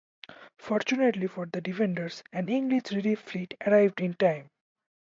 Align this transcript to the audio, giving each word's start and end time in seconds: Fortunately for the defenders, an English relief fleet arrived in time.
Fortunately 0.57 1.27
for 1.27 1.45
the 1.45 1.61
defenders, 1.61 2.23
an 2.33 2.49
English 2.49 2.91
relief 2.91 3.19
fleet 3.19 3.53
arrived 3.67 4.01
in 4.01 4.15
time. 4.15 4.49